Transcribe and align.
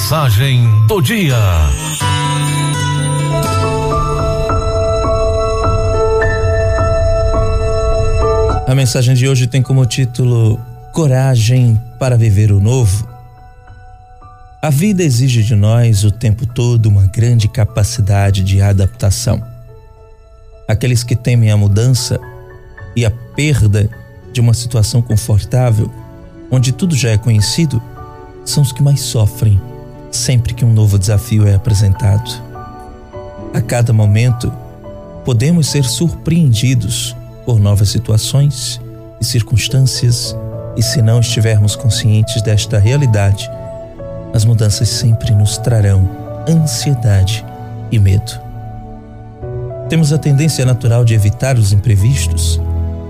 Mensagem 0.00 0.86
do 0.86 1.02
dia. 1.02 1.36
A 8.64 8.74
mensagem 8.76 9.16
de 9.16 9.28
hoje 9.28 9.48
tem 9.48 9.60
como 9.60 9.84
título 9.84 10.58
Coragem 10.92 11.78
para 11.98 12.16
viver 12.16 12.52
o 12.52 12.60
novo. 12.60 13.08
A 14.62 14.70
vida 14.70 15.02
exige 15.02 15.42
de 15.42 15.56
nós 15.56 16.04
o 16.04 16.12
tempo 16.12 16.46
todo 16.46 16.86
uma 16.86 17.06
grande 17.08 17.48
capacidade 17.48 18.44
de 18.44 18.62
adaptação. 18.62 19.44
Aqueles 20.68 21.02
que 21.02 21.16
temem 21.16 21.50
a 21.50 21.56
mudança 21.56 22.20
e 22.94 23.04
a 23.04 23.10
perda 23.10 23.90
de 24.32 24.40
uma 24.40 24.54
situação 24.54 25.02
confortável, 25.02 25.92
onde 26.52 26.70
tudo 26.70 26.94
já 26.94 27.10
é 27.10 27.18
conhecido, 27.18 27.82
são 28.44 28.62
os 28.62 28.70
que 28.70 28.80
mais 28.80 29.00
sofrem 29.00 29.60
sempre 30.10 30.54
que 30.54 30.64
um 30.64 30.72
novo 30.72 30.98
desafio 30.98 31.46
é 31.46 31.54
apresentado. 31.54 32.42
A 33.52 33.60
cada 33.60 33.92
momento, 33.92 34.52
podemos 35.24 35.68
ser 35.68 35.84
surpreendidos 35.84 37.16
por 37.44 37.58
novas 37.58 37.88
situações 37.88 38.80
e 39.20 39.24
circunstâncias, 39.24 40.36
e 40.76 40.82
se 40.82 41.02
não 41.02 41.20
estivermos 41.20 41.74
conscientes 41.74 42.40
desta 42.42 42.78
realidade, 42.78 43.50
as 44.32 44.44
mudanças 44.44 44.88
sempre 44.88 45.34
nos 45.34 45.58
trarão 45.58 46.08
ansiedade 46.48 47.44
e 47.90 47.98
medo. 47.98 48.40
Temos 49.88 50.12
a 50.12 50.18
tendência 50.18 50.64
natural 50.64 51.04
de 51.04 51.14
evitar 51.14 51.56
os 51.56 51.72
imprevistos, 51.72 52.60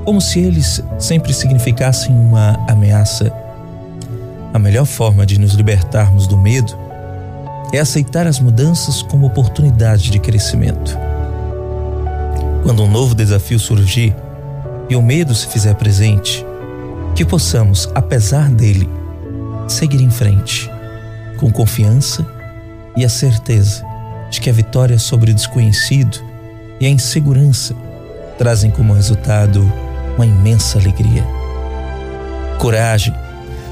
como 0.04 0.20
se 0.20 0.38
eles 0.38 0.82
sempre 0.98 1.34
significassem 1.34 2.14
uma 2.14 2.52
ameaça 2.68 3.32
a 4.54 4.58
melhor 4.58 4.86
forma 4.86 5.26
de 5.26 5.38
nos 5.38 5.52
libertarmos 5.52 6.26
do 6.26 6.36
medo 6.38 6.87
é 7.72 7.78
aceitar 7.78 8.26
as 8.26 8.40
mudanças 8.40 9.02
como 9.02 9.26
oportunidade 9.26 10.10
de 10.10 10.18
crescimento. 10.18 10.96
Quando 12.62 12.82
um 12.82 12.90
novo 12.90 13.14
desafio 13.14 13.58
surgir 13.58 14.14
e 14.88 14.96
o 14.96 15.02
medo 15.02 15.34
se 15.34 15.46
fizer 15.46 15.74
presente, 15.74 16.44
que 17.14 17.24
possamos, 17.24 17.88
apesar 17.94 18.50
dele, 18.50 18.88
seguir 19.66 20.00
em 20.00 20.10
frente, 20.10 20.70
com 21.38 21.52
confiança 21.52 22.26
e 22.96 23.04
a 23.04 23.08
certeza 23.08 23.84
de 24.30 24.40
que 24.40 24.50
a 24.50 24.52
vitória 24.52 24.98
sobre 24.98 25.30
o 25.30 25.34
desconhecido 25.34 26.18
e 26.80 26.86
a 26.86 26.88
insegurança 26.88 27.74
trazem 28.36 28.70
como 28.70 28.92
resultado 28.92 29.60
uma 30.16 30.26
imensa 30.26 30.78
alegria. 30.78 31.24
Coragem 32.58 33.14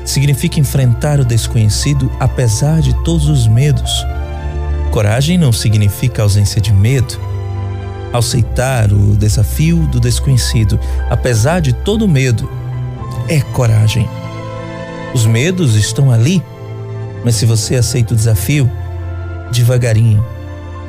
significa 0.07 0.61
enfrentar 0.61 1.21
o 1.21 1.25
desconhecido 1.25 2.11
apesar 2.19 2.81
de 2.81 2.95
todos 3.05 3.29
os 3.29 3.47
medos. 3.47 4.07
Coragem 4.93 5.37
não 5.37 5.53
significa 5.53 6.23
ausência 6.23 6.61
de 6.61 6.73
medo. 6.73 7.21
Aceitar 8.12 8.91
o 8.93 9.15
desafio 9.15 9.87
do 9.89 10.01
desconhecido, 10.01 10.81
apesar 11.11 11.61
de 11.61 11.73
todo 11.75 12.07
o 12.07 12.09
medo, 12.09 12.49
é 13.29 13.41
coragem. 13.41 14.09
Os 15.12 15.27
medos 15.27 15.75
estão 15.75 16.11
ali, 16.11 16.43
mas 17.25 17.34
se 17.34 17.45
você 17.45 17.75
aceita 17.75 18.15
o 18.15 18.17
desafio, 18.17 18.71
devagarinho, 19.51 20.25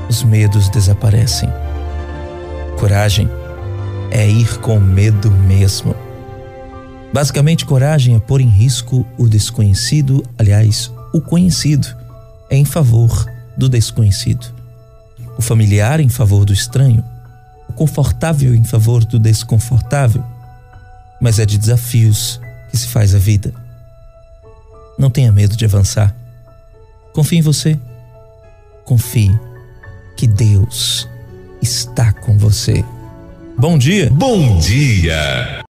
os 0.07 0.23
medos 0.23 0.69
desaparecem. 0.69 1.51
Coragem 2.77 3.29
é 4.11 4.25
ir 4.27 4.59
com 4.59 4.79
medo 4.79 5.31
mesmo. 5.31 6.06
Basicamente, 7.17 7.65
coragem 7.65 8.15
é 8.15 8.19
pôr 8.19 8.41
em 8.41 8.47
risco 8.47 9.03
o 9.17 9.27
desconhecido, 9.27 10.23
aliás, 10.37 10.91
o 11.11 11.19
conhecido 11.19 11.87
é 12.47 12.55
em 12.55 12.63
favor 12.63 13.25
do 13.57 13.67
desconhecido. 13.67 14.45
O 15.35 15.41
familiar 15.41 15.99
em 15.99 16.09
favor 16.09 16.45
do 16.45 16.53
estranho, 16.53 17.03
o 17.67 17.73
confortável 17.73 18.53
em 18.53 18.63
favor 18.63 19.03
do 19.03 19.17
desconfortável. 19.17 20.23
Mas 21.19 21.39
é 21.39 21.45
de 21.47 21.57
desafios 21.57 22.39
que 22.69 22.77
se 22.77 22.85
faz 22.85 23.15
a 23.15 23.17
vida. 23.17 23.51
Não 24.99 25.09
tenha 25.09 25.31
medo 25.31 25.57
de 25.57 25.65
avançar. 25.65 26.15
Confie 27.15 27.39
em 27.39 27.41
você. 27.41 27.79
Confie 28.85 29.35
que 30.15 30.27
Deus 30.27 31.09
está 31.63 32.13
com 32.13 32.37
você. 32.37 32.85
Bom 33.57 33.75
dia. 33.75 34.07
Bom 34.11 34.59
dia. 34.59 35.65